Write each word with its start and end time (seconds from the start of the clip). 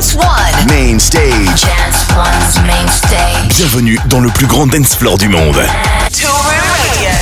Dance 0.00 0.16
One. 0.16 0.66
Main 0.72 0.98
stage. 0.98 1.60
Dance 1.60 2.08
One's 2.16 2.56
main 2.64 2.88
stage. 2.88 3.52
Bienvenue 3.54 3.98
dans 4.08 4.20
le 4.20 4.30
plus 4.30 4.46
grand 4.46 4.66
dance 4.66 4.96
floor 4.96 5.18
du 5.18 5.28
monde. 5.28 5.60
Toolroom 6.08 6.64
Radio. 6.72 7.12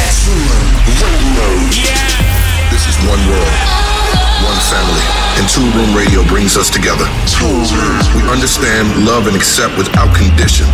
This 2.70 2.86
is 2.86 2.94
one 3.02 3.18
world, 3.26 3.50
one 4.46 4.60
family, 4.70 5.02
and 5.38 5.48
Toolroom 5.50 5.92
Radio 5.96 6.22
brings 6.28 6.56
us 6.56 6.70
together. 6.70 7.08
We 8.14 8.22
understand, 8.30 9.04
love, 9.04 9.26
and 9.26 9.34
accept 9.34 9.76
without 9.76 10.14
condition. 10.14 10.66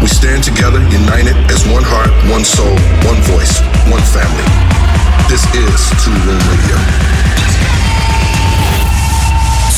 We 0.00 0.06
stand 0.06 0.44
together, 0.44 0.78
united 0.94 1.34
as 1.50 1.66
one 1.66 1.82
heart, 1.82 2.14
one 2.30 2.44
soul, 2.44 2.78
one 3.02 3.18
voice, 3.26 3.58
one 3.90 4.02
family. 4.14 4.46
This 5.26 5.42
is 5.58 5.90
Two 6.04 6.14
Room 6.30 6.38
Radio. 6.46 6.78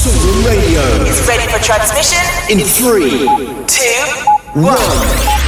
Radio 0.05 0.83
Is 1.07 1.25
ready 1.29 1.47
for 1.53 1.63
transmission? 1.63 2.19
in 2.51 2.59
three, 2.59 3.21
Two. 3.69 4.61
one. 4.61 5.42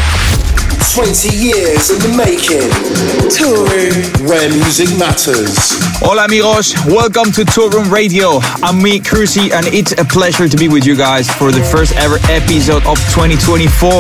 Hola 5.99 6.27
amigos, 6.27 6.73
welcome 6.87 7.33
to 7.33 7.43
Toolroom 7.43 7.91
Radio. 7.91 8.39
I'm 8.63 8.81
me, 8.81 9.01
Cruzy, 9.01 9.51
and 9.51 9.67
it's 9.75 9.91
a 9.91 10.05
pleasure 10.05 10.49
to 10.49 10.57
be 10.57 10.69
with 10.69 10.87
you 10.87 10.95
guys 10.95 11.29
for 11.29 11.51
the 11.51 11.65
first 11.65 11.97
ever 11.97 12.19
episode 12.31 12.87
of 12.87 12.97
2024. 13.11 13.91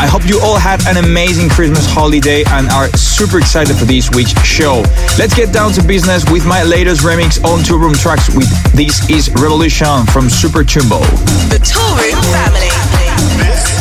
I 0.00 0.08
hope 0.08 0.26
you 0.26 0.40
all 0.40 0.56
had 0.56 0.80
an 0.86 0.96
amazing 1.04 1.50
Christmas 1.50 1.84
holiday 1.84 2.42
and 2.46 2.70
are 2.70 2.88
super 2.96 3.36
excited 3.36 3.76
for 3.76 3.84
this 3.84 4.10
week's 4.10 4.32
show. 4.42 4.82
Let's 5.18 5.34
get 5.34 5.52
down 5.52 5.72
to 5.72 5.82
business 5.82 6.24
with 6.30 6.46
my 6.46 6.62
latest 6.62 7.02
remix 7.02 7.36
on 7.44 7.60
Toolroom 7.60 8.00
tracks 8.00 8.34
with 8.34 8.48
This 8.72 9.04
Is 9.10 9.28
Revolution 9.34 10.06
from 10.06 10.30
Super 10.30 10.64
Chumbo. 10.64 11.00
The 11.50 11.60
Toolroom 11.60 12.16
family. 12.32 13.79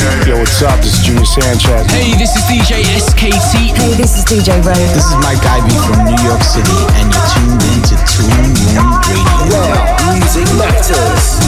Yo, 0.00 0.32
what's 0.38 0.62
up? 0.62 0.80
This 0.80 0.98
is 0.98 1.04
Junior 1.04 1.26
Sanchez. 1.26 1.84
Hey, 1.92 2.16
this 2.16 2.34
is 2.34 2.40
DJ 2.48 2.80
SKT. 2.96 3.76
Hey, 3.76 3.92
this 4.00 4.16
is 4.16 4.24
DJ 4.24 4.56
Rose. 4.64 4.78
This 4.96 5.04
is 5.04 5.12
Mike 5.16 5.44
Ivy 5.44 5.76
from 5.84 6.06
New 6.08 6.16
York 6.24 6.40
City, 6.40 6.72
and 6.96 7.12
you're 7.12 7.28
tuned 7.36 7.60
into 7.68 8.00
Tune 8.08 8.48
Room 8.72 8.96
Radio. 9.04 9.52
Where 9.52 9.76
music 10.16 10.48
matters. 10.56 11.44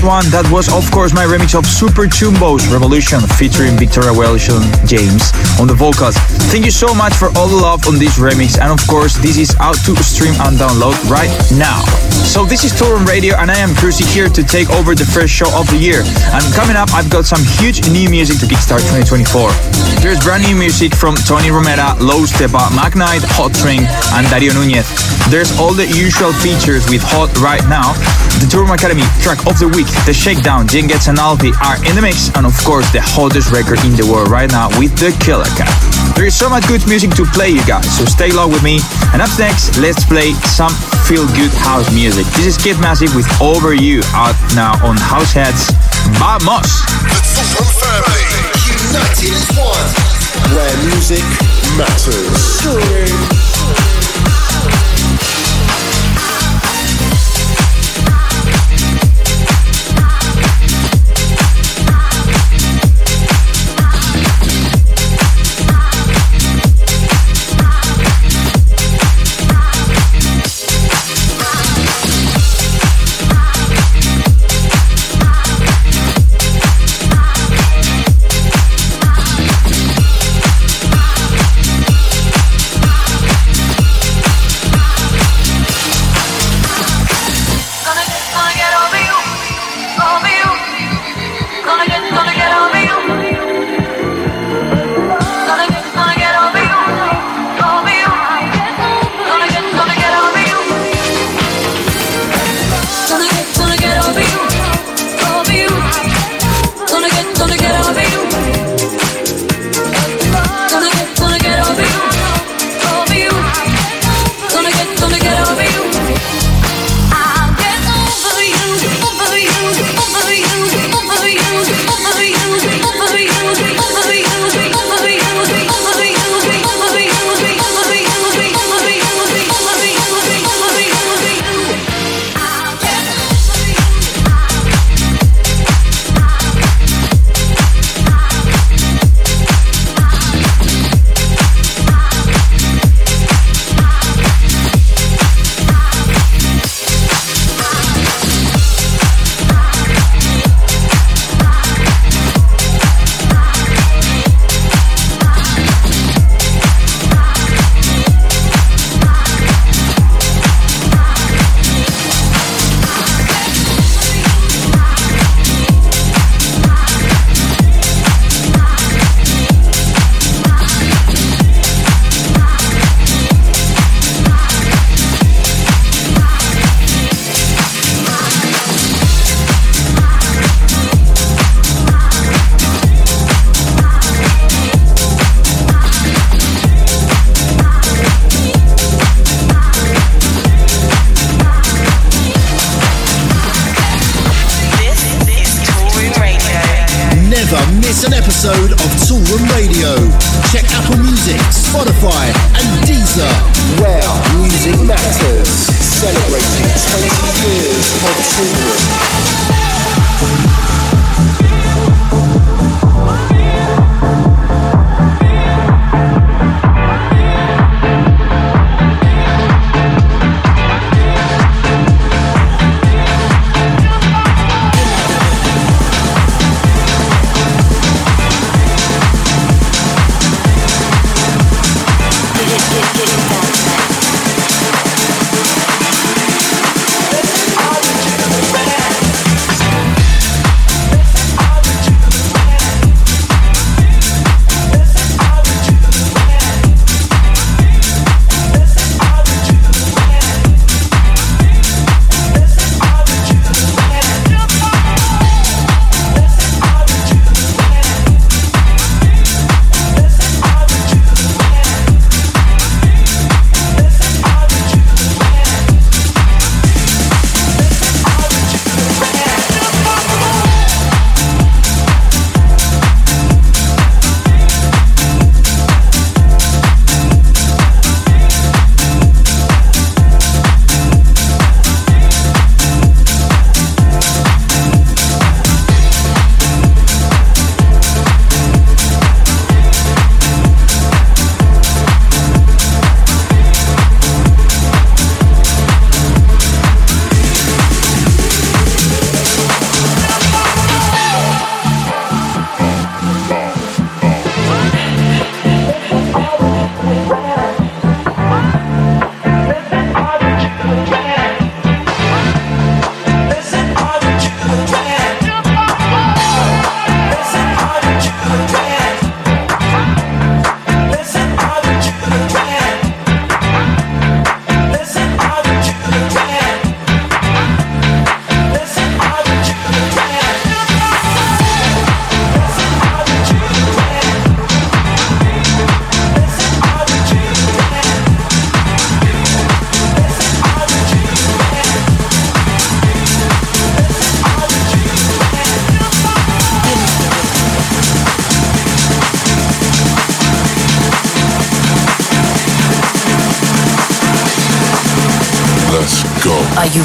That 0.00 0.06
one. 0.06 0.24
That 0.30 0.50
was, 0.50 0.68
of 0.72 0.90
course, 0.90 1.12
my 1.14 1.24
remix 1.24 1.56
of 1.56 1.66
Super 1.66 2.06
Chumbo's 2.06 2.66
Revolution 2.68 3.20
featuring 3.38 3.76
Victoria 3.76 4.12
Welsh 4.12 4.48
and 4.50 4.64
James 4.88 5.32
on 5.60 5.66
the 5.66 5.74
vocals. 5.74 6.16
Thank 6.50 6.64
you 6.64 6.70
so 6.70 6.94
much 6.94 7.14
for 7.14 7.28
all 7.36 7.48
the 7.48 7.56
love 7.56 7.86
on 7.86 7.98
this 7.98 8.18
remix. 8.18 8.58
And 8.60 8.72
of 8.72 8.86
course, 8.86 9.16
this 9.16 9.38
is 9.38 9.54
out 9.60 9.76
to 9.86 9.96
stream 10.02 10.34
and 10.40 10.58
download 10.58 10.98
right 11.10 11.30
now. 11.56 12.07
So 12.24 12.44
this 12.44 12.64
is 12.64 12.72
Toolroom 12.72 13.06
Radio 13.06 13.36
and 13.36 13.50
I 13.50 13.58
am 13.58 13.70
Cruzy 13.70 14.06
here 14.06 14.28
to 14.28 14.42
take 14.42 14.70
over 14.70 14.94
the 14.94 15.04
first 15.04 15.34
show 15.34 15.50
of 15.58 15.66
the 15.70 15.76
year. 15.76 16.02
And 16.32 16.42
coming 16.54 16.76
up, 16.76 16.90
I've 16.94 17.10
got 17.10 17.26
some 17.26 17.42
huge 17.58 17.82
new 17.90 18.08
music 18.08 18.38
to 18.40 18.46
kickstart 18.46 18.82
2024. 18.90 19.50
There's 20.00 20.22
brand 20.22 20.46
new 20.46 20.54
music 20.54 20.94
from 20.94 21.16
Tony 21.26 21.50
Romera, 21.50 21.98
Low 21.98 22.22
Steppa, 22.22 22.70
Magnite, 22.74 23.26
Hot 23.34 23.52
and 24.14 24.24
Dario 24.30 24.54
Nunez. 24.54 24.86
There's 25.30 25.50
all 25.58 25.74
the 25.74 25.86
usual 25.86 26.32
features 26.32 26.88
with 26.88 27.02
Hot 27.10 27.28
right 27.42 27.62
now. 27.66 27.92
The 28.38 28.46
Toolroom 28.46 28.74
Academy 28.74 29.02
track 29.20 29.42
of 29.46 29.58
the 29.58 29.66
week, 29.66 29.90
The 30.06 30.14
Shakedown, 30.14 30.66
Gets 30.66 31.08
and 31.08 31.18
are 31.18 31.78
in 31.82 31.94
the 31.98 32.02
mix, 32.02 32.30
and 32.36 32.46
of 32.46 32.54
course 32.62 32.86
the 32.92 33.02
hottest 33.02 33.50
record 33.50 33.82
in 33.84 33.96
the 33.98 34.06
world 34.06 34.30
right 34.30 34.50
now 34.50 34.68
with 34.78 34.94
The 34.96 35.10
Killer 35.18 35.50
Cat. 35.58 35.97
There 36.14 36.26
is 36.26 36.36
so 36.36 36.48
much 36.48 36.66
good 36.68 36.86
music 36.88 37.10
to 37.16 37.24
play, 37.24 37.50
you 37.50 37.64
guys, 37.66 37.86
so 37.96 38.04
stay 38.04 38.30
long 38.32 38.50
with 38.50 38.62
me. 38.62 38.80
And 39.12 39.22
up 39.22 39.30
next, 39.38 39.78
let's 39.78 40.04
play 40.04 40.32
some 40.54 40.72
feel-good 41.06 41.52
house 41.52 41.92
music. 41.94 42.26
This 42.36 42.46
is 42.46 42.56
Kid 42.56 42.78
Massive 42.80 43.14
with 43.14 43.26
Over 43.40 43.74
You, 43.74 44.00
out 44.14 44.36
now 44.54 44.72
on 44.84 44.96
Househeads. 44.96 45.70
Vamos! 46.18 46.82
The 47.56 47.64
family. 47.78 48.24
United 48.88 49.34
as 49.34 49.48
one. 49.56 49.88
Where 50.54 50.76
music 50.84 51.24
matters. 51.76 52.60
Touring. 52.62 53.47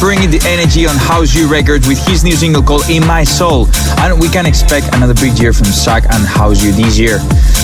Bringing 0.00 0.30
the 0.30 0.40
energy 0.46 0.86
on 0.86 0.96
House 0.96 1.34
You 1.34 1.48
Records 1.48 1.88
with 1.88 1.98
his 2.06 2.24
new 2.24 2.32
single 2.32 2.62
called 2.62 2.88
In 2.88 3.06
My 3.06 3.24
Soul. 3.24 3.66
And 3.98 4.20
we 4.20 4.28
can 4.28 4.46
expect 4.46 4.94
another 4.94 5.14
big 5.14 5.38
year 5.38 5.52
from 5.52 5.66
Zach 5.66 6.04
and 6.10 6.24
House 6.24 6.62
this 6.62 6.98
year. 6.98 7.18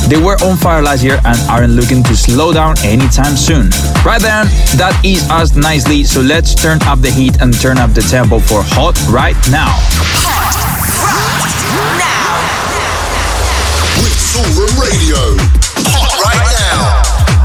They 0.08 0.20
were 0.20 0.36
on 0.44 0.56
fire 0.56 0.82
last 0.82 1.02
year 1.02 1.20
and 1.24 1.38
aren't 1.48 1.72
looking 1.72 2.02
to 2.04 2.16
slow 2.16 2.52
down 2.52 2.76
anytime 2.84 3.36
soon. 3.36 3.70
Right 4.04 4.20
then, 4.20 4.46
that 4.78 4.98
is 5.04 5.28
us 5.30 5.54
nicely, 5.54 6.04
so 6.04 6.20
let's 6.20 6.54
turn 6.54 6.80
up 6.82 7.00
the 7.00 7.10
heat 7.10 7.40
and 7.40 7.52
turn 7.54 7.78
up 7.78 7.92
the 7.92 8.02
tempo 8.02 8.38
for 8.38 8.62
Hot 8.64 8.96
Right 9.08 9.36
Now. 9.50 10.31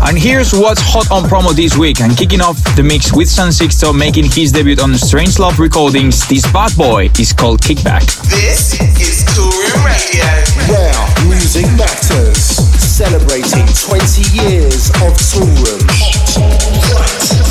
And 0.08 0.18
here's 0.18 0.54
what's 0.54 0.80
hot 0.80 1.12
on 1.12 1.28
promo 1.28 1.54
this 1.54 1.76
week. 1.76 2.00
And 2.00 2.16
kicking 2.16 2.40
off 2.40 2.56
the 2.78 2.82
mix 2.84 3.12
with 3.12 3.28
San 3.28 3.50
Sixto 3.50 3.92
making 3.92 4.32
his 4.32 4.54
debut 4.54 4.78
on 4.82 4.96
Strange 4.96 5.38
Love 5.38 5.60
Recordings, 5.60 6.26
this 6.30 6.50
bad 6.54 6.72
boy 6.78 7.10
is 7.20 7.34
called 7.34 7.60
Kickback. 7.60 8.08
This 8.32 8.80
is 9.04 9.28
Toolroom 9.36 9.84
Radio. 9.84 10.24
Where 10.72 11.28
music 11.28 11.68
matters. 11.76 12.40
Celebrating 12.80 13.68
20 13.68 14.24
years 14.32 14.88
of 15.04 15.12
Toolroom. 15.28 15.84
Hot 15.92 17.47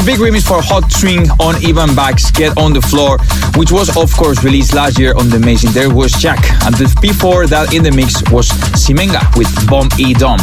A 0.00 0.06
big 0.06 0.18
remix 0.18 0.46
for 0.46 0.62
Hot 0.62 0.90
Swing 0.92 1.28
on 1.40 1.56
Ivan 1.56 1.94
Back's 1.94 2.30
Get 2.30 2.56
on 2.56 2.72
the 2.72 2.80
Floor, 2.80 3.18
which 3.56 3.72
was 3.72 3.94
of 3.96 4.12
course 4.16 4.42
released 4.44 4.72
last 4.72 4.98
year 4.98 5.14
on 5.16 5.28
the 5.28 5.36
amazing 5.36 5.72
There 5.72 5.92
Was 5.92 6.12
Jack. 6.12 6.40
And 6.64 6.74
before 7.00 7.46
that 7.46 7.74
in 7.74 7.82
the 7.82 7.90
mix 7.92 8.22
was 8.30 8.48
Simenga 8.76 9.20
with 9.36 9.50
Bomb 9.68 9.88
E 9.98 10.14
Dom. 10.14 10.40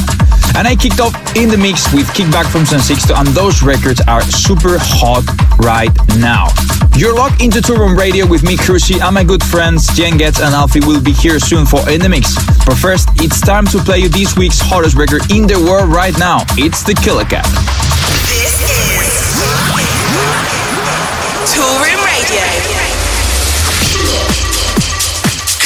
And 0.57 0.67
I 0.67 0.75
kicked 0.75 0.99
off 0.99 1.13
in 1.35 1.49
the 1.49 1.57
mix 1.57 1.91
with 1.93 2.07
Kickback 2.13 2.45
from 2.51 2.65
San 2.65 2.79
Sixto, 2.79 3.17
and 3.17 3.27
those 3.29 3.63
records 3.63 4.01
are 4.07 4.21
super 4.21 4.77
hot 4.77 5.25
right 5.57 5.93
now. 6.17 6.49
You're 6.97 7.15
locked 7.15 7.41
into 7.41 7.59
Toolroom 7.59 7.97
Radio 7.97 8.25
with 8.25 8.43
me, 8.43 8.57
Cruzy, 8.57 9.01
and 9.01 9.13
my 9.15 9.23
good 9.23 9.43
friends 9.43 9.87
Jen 9.95 10.17
Getz 10.17 10.39
and 10.39 10.53
Alfie 10.53 10.81
will 10.81 11.01
be 11.01 11.13
here 11.13 11.39
soon 11.39 11.65
for 11.65 11.81
In 11.89 12.01
the 12.01 12.09
Mix. 12.09 12.35
But 12.65 12.75
first, 12.75 13.09
it's 13.21 13.39
time 13.41 13.65
to 13.67 13.77
play 13.79 13.99
you 13.99 14.09
this 14.09 14.35
week's 14.35 14.59
hottest 14.59 14.95
record 14.95 15.29
in 15.31 15.47
the 15.47 15.57
world 15.57 15.89
right 15.89 16.17
now. 16.17 16.41
It's 16.57 16.83
the 16.83 16.93
Killer 16.93 17.25
Cat. 17.25 17.45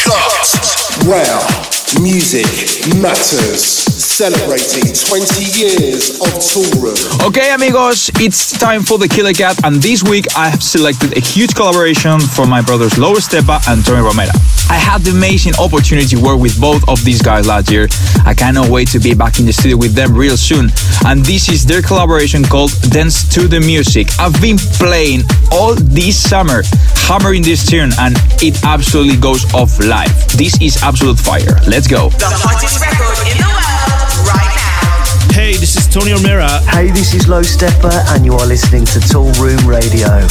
Cut. 0.06 1.08
Wow. 1.08 1.42
Music 2.02 2.46
matters 3.02 3.66
celebrating 3.66 4.94
20 4.94 5.44
years 5.58 6.22
of 6.22 6.28
Toolroom. 6.38 7.28
Okay, 7.28 7.52
amigos, 7.54 8.12
it's 8.16 8.52
time 8.52 8.84
for 8.84 9.00
the 9.00 9.08
Killer 9.08 9.34
Cat, 9.34 9.60
and 9.66 9.78
this 9.78 10.04
week 10.04 10.28
I 10.38 10.50
have 10.50 10.62
selected 10.62 11.18
a 11.18 11.20
huge 11.20 11.56
collaboration 11.56 12.20
from 12.20 12.50
my 12.50 12.62
brothers 12.62 12.96
Low 13.00 13.16
Steppa 13.16 13.68
and 13.68 13.84
Tony 13.84 14.02
Romera. 14.02 14.36
I 14.72 14.76
had 14.76 15.02
the 15.02 15.12
amazing 15.12 15.52
opportunity 15.60 16.16
to 16.16 16.22
work 16.24 16.40
with 16.40 16.56
both 16.56 16.88
of 16.88 17.04
these 17.04 17.22
guys 17.22 17.46
last 17.46 17.70
year. 17.70 17.90
I 18.26 18.34
cannot 18.34 18.70
wait 18.70 18.88
to 18.96 19.00
be 19.00 19.14
back 19.14 19.38
in 19.38 19.46
the 19.46 19.52
studio 19.52 19.76
with 19.76 19.94
them 19.94 20.16
real 20.16 20.38
soon. 20.38 20.72
And 21.06 21.26
this 21.26 21.50
is 21.50 21.66
their 21.66 21.82
collaboration 21.82 22.42
called 22.42 22.72
Dance 22.88 23.28
to 23.36 23.50
the 23.50 23.60
Music. 23.60 24.08
I've 24.18 24.40
been 24.40 24.56
playing 24.80 25.28
all 25.52 25.76
this 25.76 26.16
summer, 26.16 26.64
hammering 27.04 27.44
this 27.44 27.68
tune, 27.68 27.92
and 28.00 28.16
it 28.40 28.64
absolutely 28.64 29.20
goes 29.20 29.44
off 29.54 29.78
live. 29.84 30.16
This 30.40 30.56
is 30.62 30.82
absolute 30.82 31.20
fire. 31.20 31.60
Let's 31.68 31.88
go. 31.92 32.08
The 32.16 32.32
hottest 32.32 32.80
record 32.80 33.28
in 33.28 33.44
the 33.44 33.52
world 33.52 34.24
right 34.32 34.56
now. 34.56 35.36
Hey, 35.36 35.52
this 35.60 35.76
is 35.76 35.84
Tony 35.92 36.16
Romera. 36.16 36.64
Hey, 36.72 36.92
this 36.92 37.14
is 37.14 37.28
Low 37.28 37.42
Steppa, 37.42 38.16
and 38.16 38.24
you 38.24 38.36
are 38.40 38.48
listening 38.48 38.86
to 38.96 39.02
Tool 39.02 39.36
Room 39.36 39.68
Radio. 39.68 40.24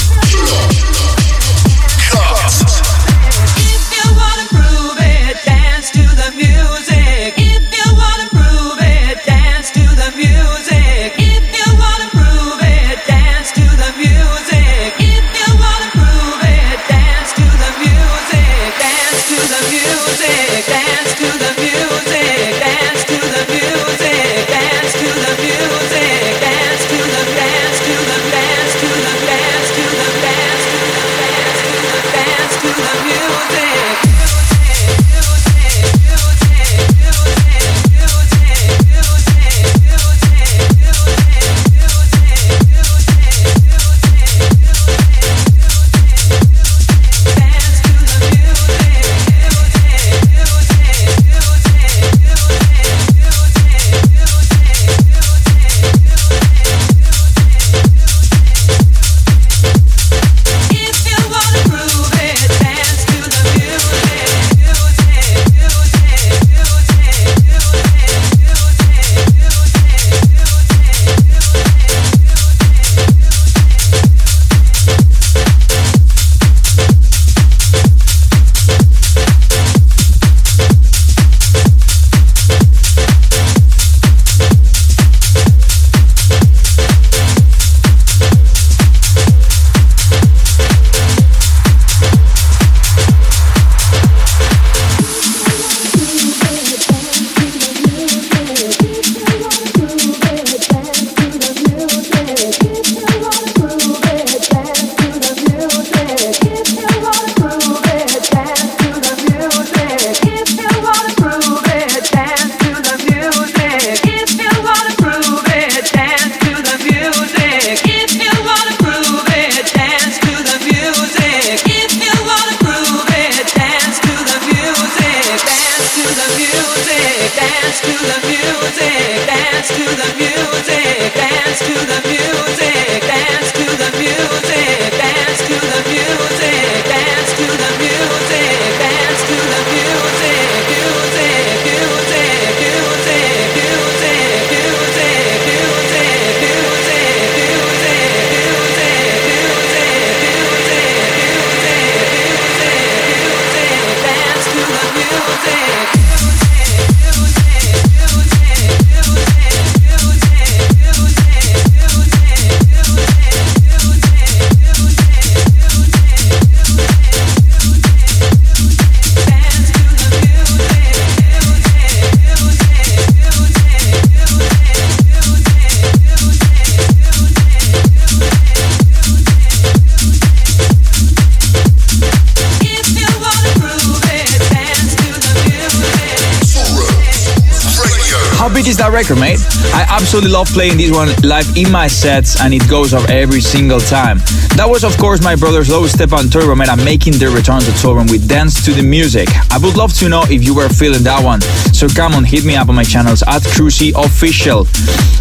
Absolutely 190.10 190.32
love 190.32 190.48
playing 190.48 190.76
this 190.76 190.90
one 190.90 191.08
live 191.22 191.46
in 191.56 191.70
my 191.70 191.86
sets 191.86 192.40
and 192.40 192.52
it 192.52 192.68
goes 192.68 192.92
off 192.92 193.08
every 193.08 193.40
single 193.40 193.78
time. 193.78 194.18
That 194.58 194.66
was, 194.66 194.82
of 194.82 194.98
course, 194.98 195.22
my 195.22 195.36
brothers 195.36 195.70
Low 195.70 195.86
Steppa 195.86 196.18
and 196.18 196.32
Tony 196.32 196.46
Romera 196.46 196.74
making 196.84 197.14
their 197.22 197.30
return 197.30 197.60
to 197.60 197.72
Tour 197.78 198.02
with 198.10 198.26
Dance 198.28 198.58
to 198.64 198.72
the 198.72 198.82
Music. 198.82 199.28
I 199.52 199.58
would 199.62 199.76
love 199.76 199.94
to 200.02 200.08
know 200.08 200.24
if 200.26 200.42
you 200.42 200.52
were 200.52 200.68
feeling 200.68 201.04
that 201.04 201.22
one. 201.22 201.40
So 201.70 201.86
come 201.86 202.14
on, 202.14 202.24
hit 202.24 202.44
me 202.44 202.56
up 202.56 202.68
on 202.68 202.74
my 202.74 202.82
channels 202.82 203.22
at 203.22 203.46
Cruzy 203.54 203.94
Official. 203.94 204.64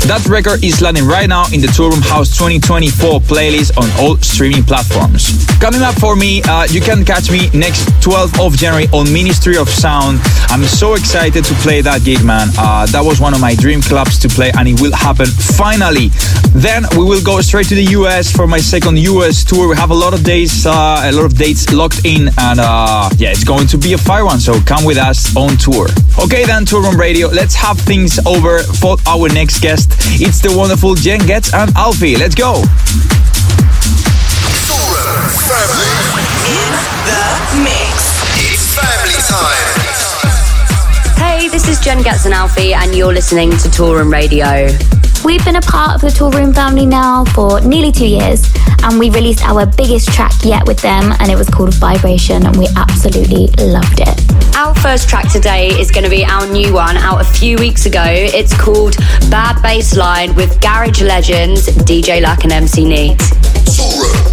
That 0.10 0.26
record 0.26 0.64
is 0.64 0.82
landing 0.82 1.06
right 1.06 1.30
now 1.30 1.46
in 1.54 1.62
the 1.62 1.70
Toolroom 1.70 2.02
House 2.02 2.34
2024 2.34 3.22
playlist 3.30 3.78
on 3.78 3.86
all 4.02 4.18
streaming 4.26 4.64
platforms. 4.64 5.46
Coming 5.62 5.86
up 5.86 6.02
for 6.02 6.16
me, 6.16 6.42
uh, 6.50 6.66
you 6.66 6.82
can 6.82 7.06
catch 7.06 7.30
me 7.30 7.54
next 7.54 7.86
12th 8.02 8.42
of 8.42 8.58
January 8.58 8.90
on 8.90 9.06
Ministry 9.14 9.56
of 9.56 9.70
Sound. 9.70 10.18
I'm 10.52 10.64
so 10.64 10.96
excited 10.96 11.46
to 11.46 11.54
play 11.56 11.80
that 11.82 12.04
gig, 12.04 12.24
man. 12.26 12.50
Uh, 12.58 12.86
that 12.88 13.02
was 13.02 13.22
one 13.22 13.30
one 13.30 13.36
of 13.36 13.42
my 13.42 13.54
dream 13.54 13.80
clubs 13.80 14.18
to 14.18 14.28
play, 14.28 14.52
and 14.58 14.68
it 14.68 14.82
will 14.82 14.92
happen 14.92 15.28
finally. 15.28 16.10
Then 16.50 16.84
we 16.98 17.04
will 17.04 17.22
go 17.22 17.42
straight 17.42 17.68
to 17.68 17.76
the 17.76 17.94
US 17.94 18.36
for 18.36 18.48
my 18.48 18.58
second 18.58 18.98
US 18.98 19.44
tour. 19.44 19.70
We 19.70 19.76
have 19.76 19.92
a 19.92 20.00
lot 20.06 20.16
of 20.16 20.24
days, 20.24 20.66
uh, 20.66 21.06
a 21.06 21.12
lot 21.12 21.26
of 21.26 21.38
dates 21.38 21.72
locked 21.72 22.06
in, 22.06 22.30
and 22.40 22.60
uh, 22.60 23.08
yeah, 23.18 23.30
it's 23.30 23.44
going 23.44 23.68
to 23.68 23.78
be 23.78 23.94
a 23.94 24.00
fire 24.00 24.26
one. 24.26 24.40
So 24.40 24.60
come 24.62 24.84
with 24.84 24.98
us 24.98 25.30
on 25.38 25.58
tour. 25.58 25.86
Okay, 26.18 26.44
then 26.44 26.66
Toolroom 26.66 26.98
Radio. 26.98 27.28
Let's 27.28 27.54
have 27.54 27.78
things 27.78 28.18
over 28.26 28.64
for 28.82 28.98
our 29.06 29.30
next 29.30 29.62
guest. 29.62 29.94
It's 30.18 30.42
the 30.42 30.50
wonderful 30.58 30.96
Jen 30.96 31.20
Getz 31.28 31.54
and 31.54 31.70
Alfie. 31.76 32.18
Let's 32.18 32.34
go. 32.34 32.64
Family. 35.46 35.94
In 36.50 36.72
the 37.06 37.26
mix. 37.62 37.94
It's 38.42 38.66
family 38.74 39.22
time. 39.30 39.99
Hey, 41.50 41.54
this 41.54 41.68
is 41.68 41.80
Jen 41.80 42.04
Getz 42.04 42.26
and 42.26 42.34
Alfie, 42.36 42.76
and 42.76 42.96
you're 42.96 43.12
listening 43.12 43.50
to 43.50 43.70
Toolroom 43.70 44.12
Radio. 44.12 44.68
We've 45.26 45.44
been 45.44 45.56
a 45.56 45.62
part 45.62 45.96
of 45.96 46.02
the 46.02 46.10
Toolroom 46.10 46.54
family 46.54 46.86
now 46.86 47.26
for 47.26 47.60
nearly 47.62 47.92
two 47.92 48.06
years, 48.06 48.48
and 48.84 49.00
we 49.00 49.10
released 49.10 49.44
our 49.44 49.66
biggest 49.66 50.14
track 50.14 50.32
yet 50.44 50.68
with 50.68 50.80
them, 50.82 51.12
and 51.20 51.32
it 51.32 51.36
was 51.36 51.50
called 51.50 51.74
Vibration, 51.74 52.46
and 52.46 52.56
we 52.56 52.68
absolutely 52.76 53.48
loved 53.66 54.00
it. 54.00 54.56
Our 54.56 54.76
first 54.76 55.10
track 55.10 55.32
today 55.32 55.70
is 55.70 55.90
going 55.90 56.04
to 56.04 56.10
be 56.10 56.24
our 56.24 56.46
new 56.52 56.72
one 56.72 56.98
out 56.98 57.20
a 57.20 57.26
few 57.26 57.58
weeks 57.58 57.88
ago. 57.88 58.06
It's 58.06 58.56
called 58.56 58.98
Bad 59.32 59.56
Bassline 59.64 60.36
with 60.36 60.62
Garage 60.62 61.02
Legends, 61.02 61.66
DJ 61.66 62.22
Luck, 62.22 62.44
and 62.44 62.54
MC 62.54 62.86
Neat. 62.86 64.29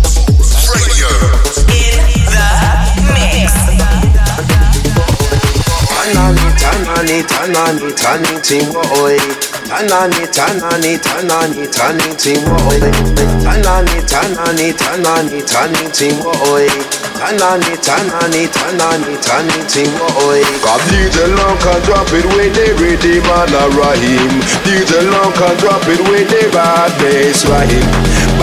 Tanani, 6.66 7.22
tanani, 7.30 7.88
tanani, 7.94 8.58
oi. 9.02 9.18
Tanani, 9.70 10.22
tanani, 10.36 10.92
tanani, 10.98 11.64
tani 11.76 12.08
timbo 12.22 12.56
oi. 12.70 12.80
Tanani, 13.44 13.98
tanani, 14.10 14.72
tanani, 14.74 15.40
tani 15.46 15.82
timbo 15.96 16.32
oi. 16.50 16.66
Tanani, 17.18 17.72
tanani, 17.86 18.42
tanani, 18.56 19.14
tani 19.26 19.58
timbo 19.70 20.06
oi. 20.26 20.42
Come 20.64 21.36
Long 21.38 21.56
can 21.62 21.80
drop 21.86 22.10
it 22.18 22.26
with 22.34 22.54
the 22.58 22.66
rhythm 22.82 23.30
and 23.38 23.54
a 23.54 23.64
rhyme. 23.78 24.36
DJ 24.66 25.06
Long 25.12 25.32
can 25.38 25.56
drop 25.62 25.86
it 25.86 26.00
with 26.10 26.28
the 26.34 26.50
bad 26.52 26.90
bass 26.98 27.44
line. 27.46 27.86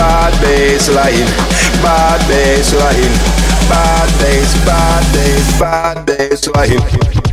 Bad 0.00 0.32
bass 0.40 0.88
line. 0.88 1.28
Bad 1.84 2.20
bass 2.28 2.72
line. 2.72 3.44
Bad 3.68 4.08
bass, 4.18 4.54
bad 4.66 5.04
bass, 5.12 5.58
bad 5.58 6.06
bass 6.06 6.46
line. 6.48 7.23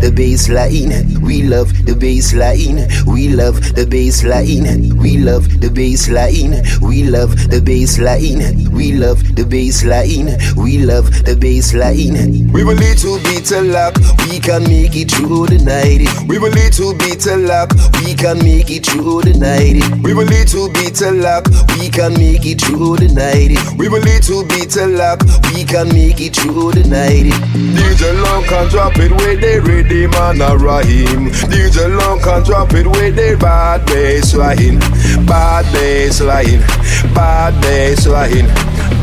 The 0.00 0.10
bass 0.10 0.48
line. 0.48 1.20
We 1.22 1.42
love 1.42 1.72
the 1.86 1.94
bass 1.94 2.34
line. 2.34 2.88
We 3.06 3.28
love 3.28 3.74
the 3.74 3.86
bass 3.86 4.24
line. 4.24 4.96
We 4.96 5.18
love 5.18 5.60
the 5.60 5.70
bass 5.70 6.08
line. 6.08 6.62
We 6.80 7.04
love 7.04 7.34
the 7.50 7.60
bass 7.60 7.98
line. 7.98 8.70
We 8.72 8.92
love 8.92 9.34
the 9.36 9.44
bass 9.44 9.84
line. 9.84 10.36
We 10.56 10.78
love 10.78 11.24
the 11.24 11.36
bass 11.36 11.74
line. 11.74 12.50
With 12.52 12.68
a 12.68 12.74
little 12.74 13.18
bit 13.20 13.50
of 13.52 13.64
luck, 13.66 13.94
We 14.28 14.40
can 14.40 14.62
make 14.64 14.96
it 14.96 15.10
through 15.10 15.46
the 15.46 15.58
night. 15.58 16.06
with 16.28 16.42
a 16.42 16.50
little 16.50 16.94
bit 16.94 17.26
of 17.26 17.40
luck, 17.40 17.70
We 18.04 18.14
can 18.14 18.38
make 18.38 18.70
it 18.70 18.86
through 18.86 19.22
the 19.22 19.34
night. 19.34 19.82
with 20.02 20.18
a 20.18 20.24
little 20.24 20.68
bit 20.70 21.00
of 21.02 21.14
luck, 21.16 21.46
We 21.84 21.90
can 21.90 22.14
make 22.14 22.46
it 22.46 22.64
through 22.64 22.96
the 22.96 23.12
night. 23.12 23.60
with 23.76 23.92
a 23.92 24.00
little 24.00 24.40
bit 24.48 24.72
of 24.80 24.96
luck. 24.96 25.20
We 25.52 25.68
can 25.68 25.92
make 25.92 26.16
it 26.16 26.32
through 26.32 26.72
the 26.72 26.80
night. 26.88 27.28
DJ 27.76 28.08
Long 28.24 28.40
can 28.48 28.72
drop 28.72 28.96
it 28.96 29.12
with 29.12 29.44
the 29.44 29.60
rhythm 29.60 30.16
and 30.16 30.40
rhyme. 30.64 31.28
DJ 31.52 31.92
Long 31.92 32.24
can 32.24 32.40
drop 32.40 32.72
it 32.72 32.88
with 32.88 33.20
the 33.20 33.36
bad 33.36 33.84
bass 33.84 34.32
line. 34.32 34.80
Bad 35.28 35.68
bass 35.76 36.24
line. 36.24 36.64
Bad 37.12 37.52
bass 37.60 38.08
line. 38.08 38.48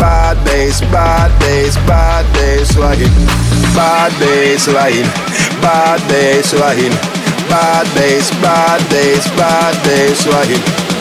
Bad 0.02 0.42
bass, 0.42 0.82
bad 0.90 1.30
bass, 1.38 1.78
bad 1.86 2.26
bass 2.34 2.74
line. 2.82 3.14
Bad 3.78 4.10
bass 4.18 4.66
line. 4.66 5.06
Bad 5.62 6.02
bass 6.10 6.50
line. 6.58 6.98
Bad 7.46 7.86
bass, 7.94 8.34
bad 8.42 8.82
bass, 8.90 9.30
bad 9.38 9.78
bass 9.86 10.26
line. 10.26 11.01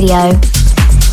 Radio. 0.00 0.30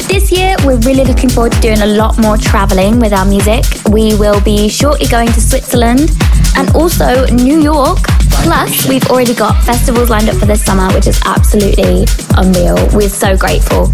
This 0.07 0.31
year, 0.31 0.55
we're 0.63 0.77
really 0.81 1.05
looking 1.05 1.27
forward 1.27 1.53
to 1.53 1.59
doing 1.59 1.81
a 1.81 1.87
lot 1.87 2.19
more 2.19 2.37
traveling 2.37 2.99
with 2.99 3.13
our 3.13 3.25
music. 3.25 3.63
We 3.89 4.15
will 4.15 4.39
be 4.41 4.69
shortly 4.69 5.07
going 5.07 5.29
to 5.29 5.41
Switzerland 5.41 6.11
and 6.55 6.69
also 6.75 7.25
New 7.33 7.59
York. 7.59 7.97
Plus, 8.45 8.87
we've 8.87 9.03
already 9.09 9.33
got 9.33 9.63
festivals 9.63 10.11
lined 10.11 10.29
up 10.29 10.35
for 10.35 10.45
this 10.45 10.63
summer, 10.63 10.93
which 10.93 11.07
is 11.07 11.19
absolutely 11.25 12.05
unreal. 12.37 12.77
We're 12.93 13.09
so 13.09 13.35
grateful. 13.35 13.91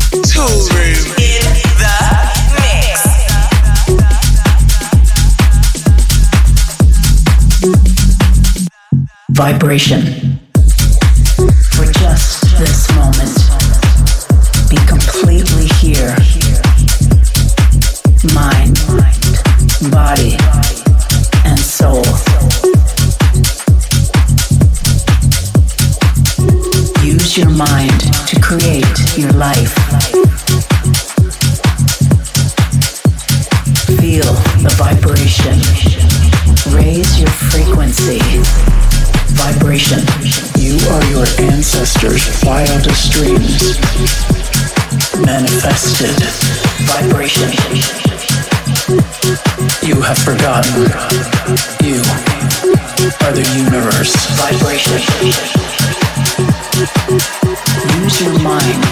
Vibration. 9.30 10.31
You. 50.52 50.58
You 51.88 52.02
are 53.22 53.32
the 53.32 53.46
universe. 53.56 54.14
Vibration. 54.36 55.00
Use 58.04 58.22
your 58.22 58.38
mind. 58.40 58.84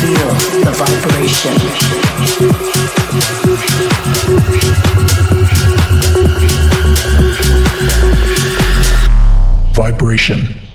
Feel 0.00 0.30
the 0.64 0.72
vibration. 0.74 1.54
Vibration. 9.72 10.69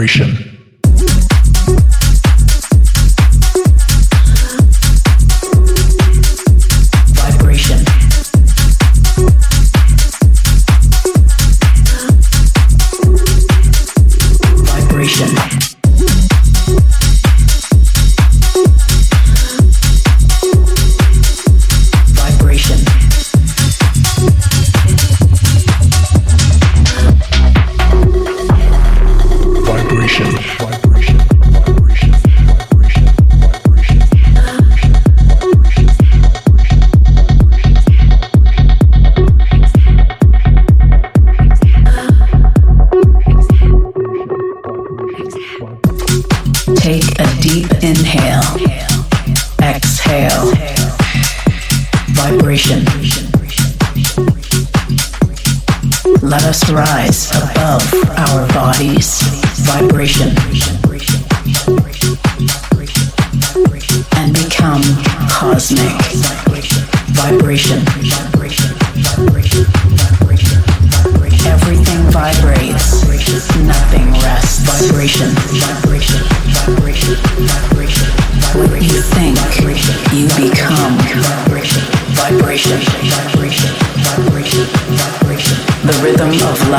liberation. 0.00 0.49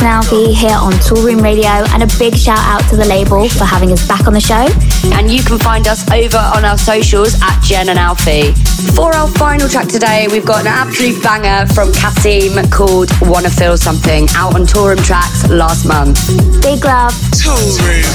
here 0.00 0.76
on 0.76 0.92
Toolroom 1.04 1.42
Radio, 1.42 1.68
and 1.92 2.02
a 2.02 2.18
big 2.18 2.36
shout 2.36 2.58
out 2.58 2.88
to 2.90 2.96
the 2.96 3.04
label 3.04 3.48
for 3.48 3.64
having 3.64 3.92
us 3.92 4.06
back 4.06 4.26
on 4.26 4.32
the 4.32 4.40
show. 4.40 4.66
And 5.14 5.30
you 5.30 5.42
can 5.42 5.58
find 5.58 5.86
us 5.86 6.08
over 6.10 6.38
on 6.38 6.64
our 6.64 6.78
socials 6.78 7.34
at 7.42 7.60
Jen 7.62 7.88
and 7.88 7.98
Alfie. 7.98 8.52
For 8.94 9.14
our 9.14 9.28
final 9.28 9.68
track 9.68 9.88
today, 9.88 10.26
we've 10.30 10.44
got 10.44 10.60
an 10.60 10.66
absolute 10.66 11.22
banger 11.22 11.66
from 11.72 11.92
Kasim 11.92 12.68
called 12.70 13.10
Wanna 13.22 13.50
Feel 13.50 13.76
Something, 13.76 14.28
out 14.34 14.54
on 14.54 14.66
Toolroom 14.66 15.04
Tracks 15.04 15.48
last 15.48 15.86
month. 15.86 16.18
Big 16.62 16.84
love. 16.84 17.12
Toolroom 17.32 18.06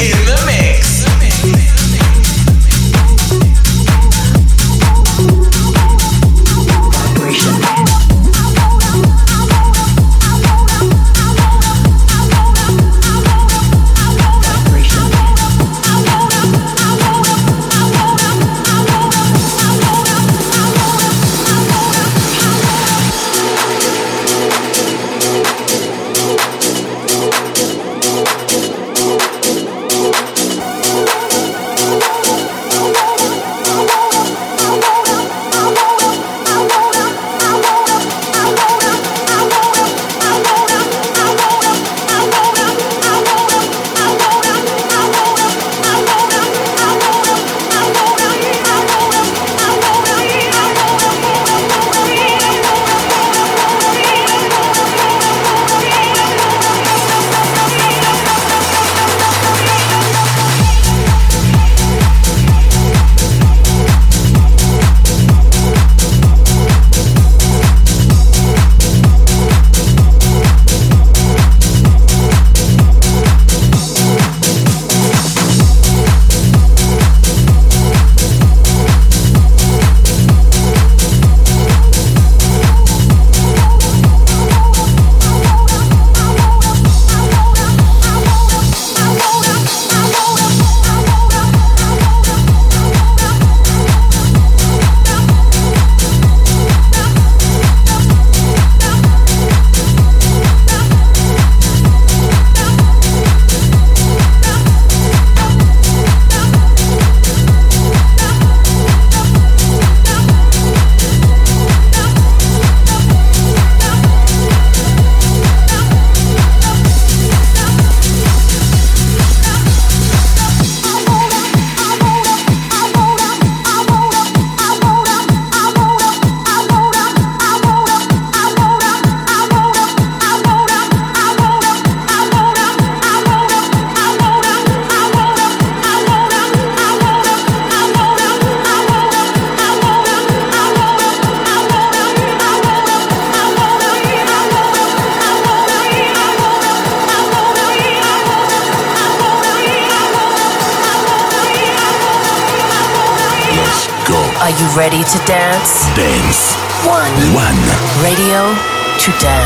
in 0.00 0.26
the 0.26 0.42
mix. 0.46 0.95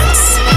Dance. 0.01 0.50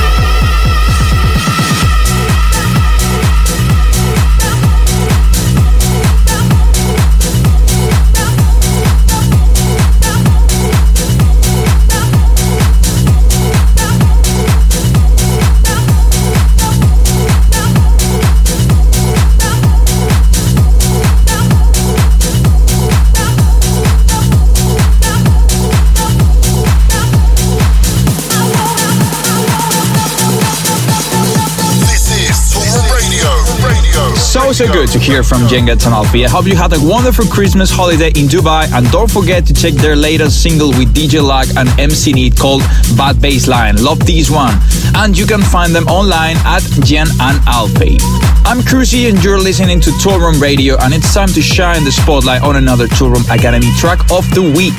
So 34.54 34.72
good 34.72 34.89
to 34.89 34.99
hear 34.99 35.24
from 35.24 35.47
Jen 35.47 35.68
and 35.68 35.82
Alfie. 35.82 36.26
I 36.26 36.30
hope 36.30 36.45
you 36.45 36.56
had 36.56 36.74
a 36.74 36.80
wonderful 36.80 37.26
Christmas 37.26 37.72
holiday 37.72 38.10
in 38.10 38.30
Dubai 38.30 38.70
and 38.72 38.86
don't 38.91 39.10
forget 39.10 39.47
to 39.47 39.54
check 39.54 39.74
their 39.74 39.95
latest 39.95 40.43
single 40.43 40.70
with 40.70 40.93
DJ 40.93 41.26
Lag 41.26 41.49
and 41.58 41.68
MC 41.80 42.14
Need 42.14 42.38
called 42.38 42.62
Bad 42.95 43.16
Baseline. 43.18 43.82
Love 43.82 44.06
this 44.06 44.30
one. 44.30 44.54
And 44.93 45.18
you 45.18 45.26
can 45.26 45.41
find 45.41 45.74
them 45.74 45.88
online 45.88 46.38
at 46.45 46.62
Jen 46.86 47.08
and 47.20 47.41
Alfie. 47.49 47.97
I'm 48.45 48.62
Cruzy 48.62 49.10
and 49.10 49.18
you're 49.24 49.41
listening 49.41 49.82
to 49.82 49.89
Toolroom 49.97 50.39
Radio 50.39 50.78
and 50.86 50.93
it's 50.93 51.12
time 51.12 51.30
to 51.30 51.41
shine 51.41 51.84
the 51.84 51.91
spotlight 51.91 52.43
on 52.43 52.56
another 52.56 52.86
Toolroom 52.86 53.26
Academy 53.34 53.74
track 53.82 54.06
of 54.14 54.22
the 54.38 54.45
week. 54.54 54.78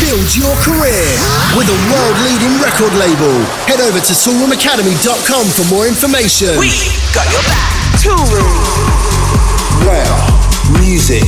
Build 0.00 0.28
your 0.32 0.56
career 0.64 1.04
with 1.52 1.68
a 1.68 1.78
world 1.92 2.16
leading 2.24 2.56
record 2.64 2.96
label. 2.96 3.44
Head 3.68 3.84
over 3.84 4.00
to 4.00 4.12
toolroomacademy.com 4.16 5.44
for 5.52 5.68
more 5.68 5.86
information. 5.86 6.56
We 6.56 6.72
got 7.12 7.28
your 7.28 7.44
back. 7.44 7.81
Where 8.04 8.18
music 10.80 11.22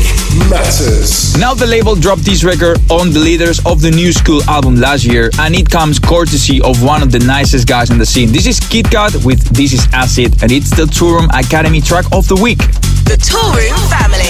matters. 0.50 1.36
Now 1.38 1.54
the 1.54 1.66
label 1.68 1.94
dropped 1.94 2.22
this 2.22 2.42
record 2.42 2.78
on 2.90 3.12
the 3.12 3.20
Leaders 3.20 3.64
of 3.64 3.80
the 3.80 3.92
New 3.92 4.12
School 4.12 4.42
album 4.48 4.74
last 4.74 5.04
year, 5.04 5.30
and 5.38 5.54
it 5.54 5.70
comes 5.70 6.00
courtesy 6.00 6.60
of 6.62 6.82
one 6.82 7.00
of 7.00 7.12
the 7.12 7.20
nicest 7.20 7.68
guys 7.68 7.90
in 7.90 7.98
the 7.98 8.06
scene. 8.06 8.32
This 8.32 8.48
is 8.48 8.58
KitKat 8.58 9.24
with 9.24 9.38
This 9.50 9.72
Is 9.72 9.86
Acid, 9.92 10.42
and 10.42 10.50
it's 10.50 10.70
the 10.70 10.86
Toolroom 10.86 11.28
Academy 11.32 11.80
track 11.80 12.06
of 12.10 12.26
the 12.26 12.34
week. 12.34 12.58
The 13.06 13.18
Toolroom 13.22 13.78
family, 13.86 14.26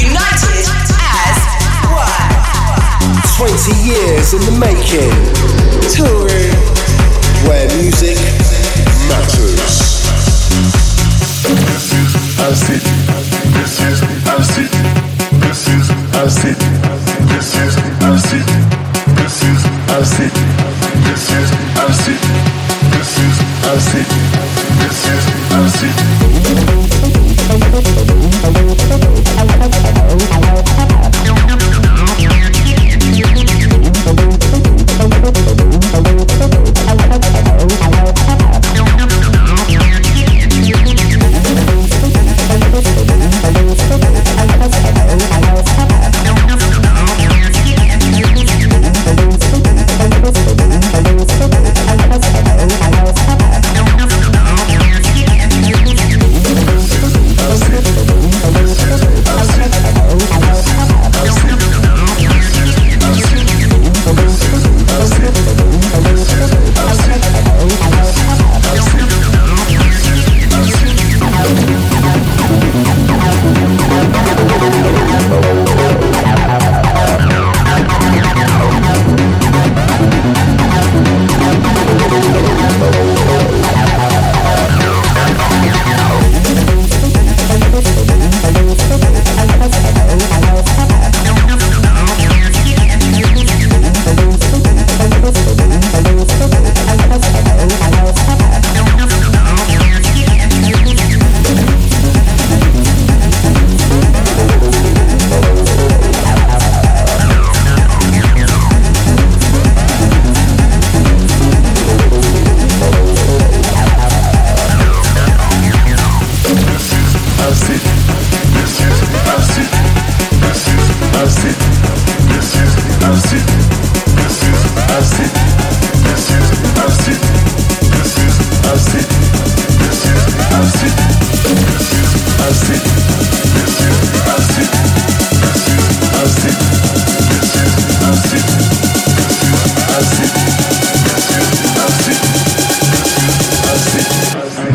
united 0.00 0.64
as 0.96 1.36
one. 1.92 2.40
20 3.36 3.76
years 3.84 4.32
in 4.32 4.40
the 4.48 4.56
making. 4.58 5.12
Toolroom, 5.92 6.56
where 7.46 7.68
music 7.76 8.16
matters. 9.10 10.95
This 12.46 12.62
is 12.70 12.84
acid. 14.22 14.70
This 15.42 15.66
is 15.66 15.90
acid. 16.14 16.56
This 17.26 17.58
is 17.58 17.74
acid. 18.06 18.46
This 19.18 19.42
is 19.42 19.66
acid. 19.90 20.30
This 21.02 21.26
is. 21.34 21.50
This 22.94 23.18
is 23.18 23.36
acid. 23.66 24.06
This 24.78 25.02
is. 25.10 25.26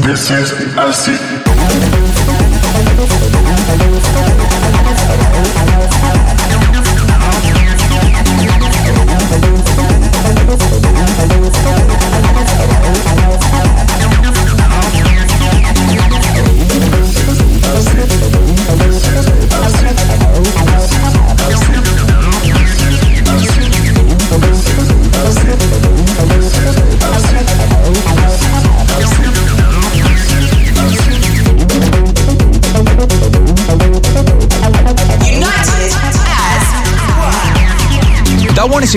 This 0.03 0.31
is 0.31 0.51
a 0.51 1.40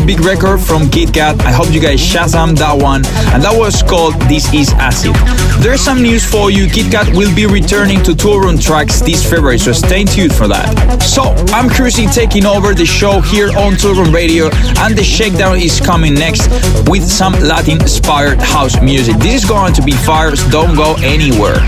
big 0.03 0.21
record 0.21 0.61
from 0.61 0.83
KitKat. 0.89 1.41
I 1.43 1.53
hope 1.53 1.71
you 1.71 1.81
guys 1.81 2.01
Shazam 2.01 2.57
that 2.59 2.75
one. 2.75 3.05
And 3.31 3.43
that 3.43 3.55
was 3.55 3.83
called 3.83 4.15
This 4.33 4.53
Is 4.53 4.73
Acid. 4.75 5.15
There's 5.63 5.81
some 5.81 6.03
news 6.03 6.25
for 6.25 6.51
you. 6.51 6.67
KitKat 6.67 7.15
will 7.15 7.35
be 7.35 7.47
returning 7.47 8.03
to 8.03 8.13
Toolroom 8.13 8.61
tracks 8.61 9.01
this 9.01 9.23
February, 9.23 9.59
so 9.59 9.73
stay 9.73 10.05
tuned 10.05 10.35
for 10.35 10.49
that. 10.49 10.67
So, 11.03 11.37
I'm 11.53 11.69
Cruzy 11.69 12.13
taking 12.13 12.47
over 12.47 12.75
the 12.75 12.87
show 12.87 13.21
here 13.21 13.49
on 13.59 13.75
Toolroom 13.75 14.13
Radio, 14.13 14.49
and 14.83 14.97
the 14.97 15.05
shakedown 15.05 15.57
is 15.59 15.81
coming 15.81 16.15
next 16.15 16.49
with 16.89 17.05
some 17.05 17.35
Latin 17.35 17.81
inspired 17.81 18.41
house 18.41 18.81
music. 18.81 19.17
This 19.19 19.43
is 19.43 19.49
going 19.49 19.75
to 19.75 19.83
be 19.83 19.93
fire, 19.93 20.35
so 20.35 20.49
don't 20.51 20.75
go 20.75 20.97
anywhere. 21.05 21.61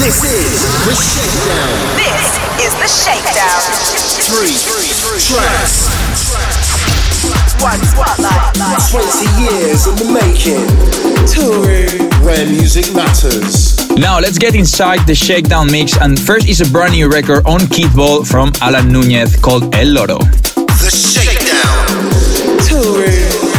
This 0.00 0.24
is 0.24 0.62
the 0.88 0.96
shakedown. 0.98 1.68
This 2.00 2.26
is 2.64 2.72
the 2.80 2.88
shakedown. 2.88 3.60
Three. 4.24 4.56
tracks. 5.28 5.52
20 5.62 5.70
years 5.78 5.91
Now 13.96 14.18
let's 14.18 14.36
get 14.36 14.56
inside 14.56 15.06
the 15.06 15.14
Shakedown 15.14 15.70
mix 15.70 15.96
and 15.96 16.18
first 16.18 16.48
is 16.48 16.60
a 16.60 16.68
brand 16.72 16.92
new 16.94 17.08
record 17.08 17.46
on 17.46 17.60
Kittball 17.60 18.26
from 18.26 18.50
Alan 18.60 18.90
Nunez 18.90 19.36
called 19.36 19.72
El 19.76 19.94
Loro. 19.94 20.18
The 20.18 20.90
Shakedown. 20.90 22.10
Toolroom 22.66 23.52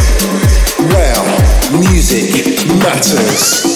where 0.91 1.79
music 1.79 2.67
matters. 2.83 3.72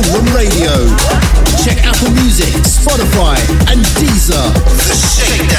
Of 0.00 0.34
Radio. 0.34 0.72
Check 1.62 1.84
Apple 1.84 2.10
Music, 2.12 2.48
Spotify, 2.64 3.36
and 3.70 3.84
Deezer. 4.00 4.54
The. 4.86 5.51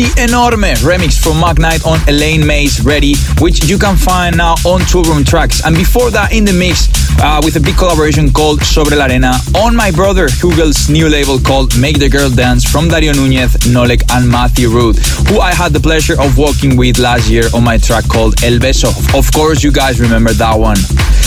Enorme 0.00 0.72
remix 0.80 1.22
from 1.22 1.36
Magnite 1.36 1.84
on 1.84 2.00
Elaine 2.08 2.46
May's 2.46 2.80
Ready, 2.82 3.14
which 3.40 3.64
you 3.64 3.78
can 3.78 3.96
find 3.96 4.36
now 4.36 4.54
on 4.64 4.80
Toolroom 4.82 5.26
Tracks. 5.26 5.62
And 5.64 5.76
before 5.76 6.10
that, 6.10 6.32
in 6.32 6.44
the 6.44 6.52
mix, 6.52 6.88
uh, 7.20 7.40
with 7.44 7.56
a 7.56 7.60
big 7.60 7.76
collaboration 7.76 8.32
called 8.32 8.62
Sobre 8.62 8.96
la 8.96 9.06
Arena 9.06 9.34
on 9.54 9.76
my 9.76 9.90
brother 9.90 10.28
Hugel's 10.28 10.88
new 10.88 11.08
label 11.08 11.38
called 11.38 11.78
Make 11.78 11.98
the 11.98 12.08
Girl 12.08 12.30
Dance 12.30 12.64
from 12.64 12.88
Dario 12.88 13.12
Nunez, 13.12 13.56
Nolek, 13.68 14.02
and 14.16 14.28
Matthew 14.28 14.70
Root, 14.70 14.96
who 15.28 15.40
I 15.40 15.52
had 15.52 15.72
the 15.72 15.80
pleasure 15.80 16.18
of 16.18 16.38
working 16.38 16.76
with 16.76 16.98
last 16.98 17.28
year 17.28 17.44
on 17.54 17.62
my 17.62 17.76
track 17.76 18.08
called 18.08 18.42
El 18.42 18.58
Beso. 18.58 18.88
Of 19.18 19.30
course, 19.32 19.62
you 19.62 19.72
guys 19.72 20.00
remember 20.00 20.32
that 20.32 20.58
one. 20.58 20.78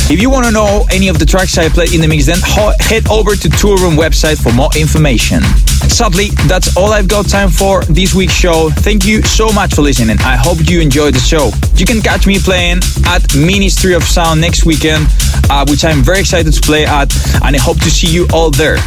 If 0.08 0.22
you 0.22 0.30
want 0.30 0.46
to 0.46 0.52
know 0.52 0.86
any 0.92 1.08
of 1.08 1.18
the 1.18 1.26
tracks 1.26 1.58
I 1.58 1.68
played 1.68 1.92
in 1.92 2.00
the 2.00 2.08
mix, 2.08 2.28
then 2.28 2.38
head 2.38 3.10
over 3.10 3.36
to 3.36 3.50
Toolroom 3.50 3.98
website 3.98 4.42
for 4.42 4.54
more 4.54 4.70
information. 4.78 5.42
Sadly, 5.90 6.30
that's 6.46 6.78
all 6.78 6.94
I've 6.94 7.08
got 7.08 7.28
time 7.28 7.50
for 7.50 7.84
this 7.86 8.14
week's 8.14 8.34
show. 8.34 8.70
Thank 8.70 9.04
you 9.04 9.24
so 9.24 9.52
much 9.52 9.74
for 9.74 9.82
listening. 9.82 10.18
I 10.20 10.36
hope 10.36 10.60
you 10.70 10.80
enjoyed 10.80 11.16
the 11.16 11.20
show. 11.20 11.50
You 11.76 11.88
can 11.88 12.02
catch 12.02 12.28
me 12.28 12.38
playing 12.38 12.82
at 13.08 13.26
Ministry 13.36 13.96
of 13.96 14.04
Sound 14.04 14.40
next 14.40 14.64
weekend, 14.64 15.08
uh, 15.50 15.66
which 15.68 15.84
I'm 15.84 16.04
very 16.04 16.20
excited 16.20 16.54
to 16.54 16.62
play 16.62 16.86
at, 16.86 17.12
and 17.44 17.56
I 17.56 17.60
hope 17.60 17.80
to 17.80 17.90
see 17.90 18.08
you 18.08 18.28
all 18.32 18.52
there. 18.52 18.78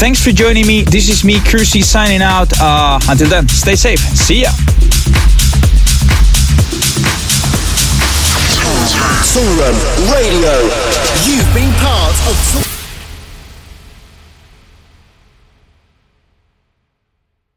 Thanks 0.00 0.24
for 0.24 0.30
joining 0.30 0.66
me. 0.66 0.84
This 0.84 1.10
is 1.10 1.22
me, 1.22 1.34
Cruzy, 1.34 1.84
signing 1.84 2.22
out. 2.22 2.48
Uh, 2.58 2.98
until 3.10 3.28
then, 3.28 3.46
stay 3.48 3.76
safe. 3.76 4.00
See 4.00 4.42
ya. 4.42 4.71
Toolroom 9.22 10.10
Radio. 10.12 10.52
You've 11.24 11.54
been 11.54 11.72
part 11.74 12.16
of 12.28 12.71